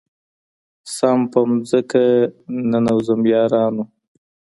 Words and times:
سم 0.95 1.19
په 1.31 1.39
مځكه 1.49 2.05
ننوځم 2.71 3.21
يارانـــو 3.33 3.83